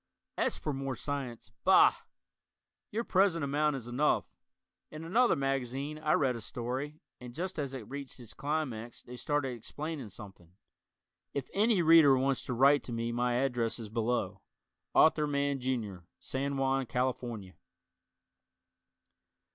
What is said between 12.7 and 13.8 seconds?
to me my address